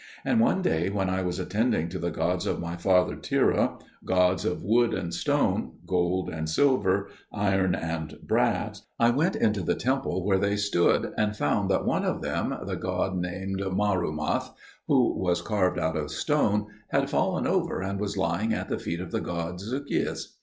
And 0.25 0.39
one 0.39 0.63
day 0.63 0.89
when 0.89 1.11
I 1.11 1.21
was 1.21 1.37
attending 1.37 1.87
to 1.89 1.99
the 1.99 2.09
gods 2.09 2.47
of 2.47 2.59
my 2.59 2.75
father 2.75 3.15
Terah, 3.15 3.77
gods 4.03 4.45
of 4.45 4.63
wood 4.63 4.95
and 4.95 5.13
stone, 5.13 5.73
gold 5.85 6.27
and 6.27 6.49
silver, 6.49 7.09
iron 7.31 7.75
and 7.75 8.17
brass, 8.23 8.81
I 8.99 9.11
went 9.11 9.35
into 9.35 9.61
the 9.61 9.75
temple 9.75 10.25
where 10.25 10.39
they 10.39 10.55
stood, 10.57 11.13
and 11.19 11.37
found 11.37 11.69
that 11.69 11.85
one 11.85 12.03
of 12.03 12.23
them, 12.23 12.57
the 12.65 12.77
god 12.77 13.15
named 13.15 13.59
Marumath, 13.61 14.49
who 14.87 15.15
was 15.19 15.43
carved 15.43 15.77
out 15.77 15.95
of 15.95 16.09
stone, 16.09 16.65
had 16.89 17.07
fallen 17.07 17.45
over 17.45 17.79
and 17.83 17.99
was 17.99 18.17
lying 18.17 18.55
at 18.55 18.69
the 18.69 18.79
feet 18.79 19.01
of 19.01 19.11
the 19.11 19.21
god 19.21 19.59
Zucheus. 19.59 20.35